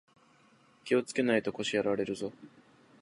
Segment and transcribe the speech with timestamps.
[0.83, 2.33] 気をつけないと腰やられるぞ